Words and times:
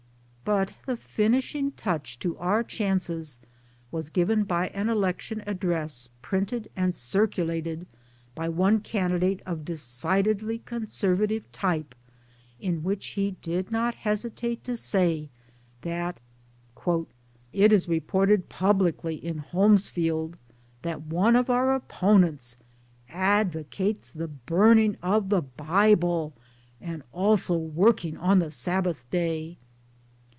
But 0.43 0.73
the 0.85 0.97
finishing 0.97 1.71
touch 1.71 2.19
to 2.19 2.37
our 2.37 2.61
chances 2.61 3.39
was 3.89 4.09
given 4.09 4.43
by 4.43 4.67
an 4.69 4.89
election 4.89 5.41
address 5.47 6.09
printed 6.21 6.69
and 6.75 6.93
circulated 6.93 7.87
by 8.35 8.49
one 8.49 8.81
candidate 8.81 9.41
of 9.45 9.63
decidedly 9.63 10.59
Conservative 10.59 11.49
type, 11.53 11.95
in 12.59 12.83
which 12.83 13.05
he 13.09 13.37
did 13.41 13.71
not 13.71 13.95
hesitate 13.95 14.65
to 14.65 14.75
say 14.75 15.29
that" 15.83 16.19
it 17.53 17.71
is 17.71 17.87
reported 17.87 18.49
publicly 18.49 19.15
in 19.15 19.41
Holmesfield 19.53 20.35
that 20.81 21.03
one 21.03 21.37
of 21.37 21.49
our 21.49 21.73
opponents 21.73 22.57
advocates 23.07 24.11
the 24.11 24.27
burning 24.27 24.97
of 25.01 25.29
the 25.29 25.43
Bible, 25.43 26.33
and 26.81 27.03
also 27.13 27.55
working 27.55 28.17
on 28.17 28.39
the 28.39 28.51
Sabbath 28.51 29.09
Day." 29.09 29.57